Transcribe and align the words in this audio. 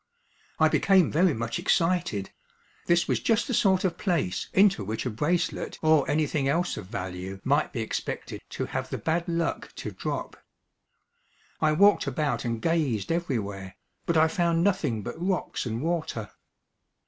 I 0.57 0.67
became 0.67 1.11
very 1.11 1.35
much 1.35 1.59
excited; 1.59 2.31
this 2.87 3.07
was 3.07 3.19
just 3.19 3.47
the 3.47 3.53
sort 3.53 3.83
of 3.83 3.99
place 3.99 4.49
into 4.51 4.83
which 4.83 5.05
a 5.05 5.11
bracelet 5.11 5.77
or 5.83 6.09
anything 6.09 6.47
else 6.47 6.75
of 6.75 6.87
value 6.87 7.39
might 7.43 7.71
be 7.71 7.81
expected 7.81 8.41
to 8.49 8.65
have 8.65 8.89
the 8.89 8.97
bad 8.97 9.27
luck 9.27 9.69
to 9.75 9.91
drop. 9.91 10.43
I 11.61 11.73
walked 11.73 12.07
about 12.07 12.43
and 12.45 12.59
gazed 12.59 13.11
everywhere, 13.11 13.75
but 14.07 14.17
I 14.17 14.27
found 14.27 14.63
nothing 14.63 15.03
but 15.03 15.21
rocks 15.21 15.67
and 15.67 15.83
water. 15.83 16.31